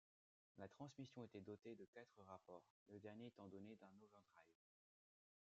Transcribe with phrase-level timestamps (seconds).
[0.57, 4.57] La transmission était dotée de quatre rapports, le dernier étant doté d'un overdrive.